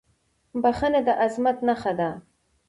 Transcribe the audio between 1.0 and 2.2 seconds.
د عظمت نښه ده.